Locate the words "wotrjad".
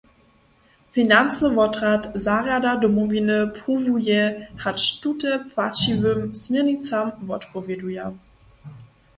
1.57-2.03